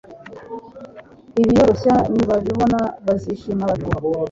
Abiyoroshya 1.37 1.95
nibabibona 2.13 2.79
bazishima 3.05 3.63
bati 3.71 3.89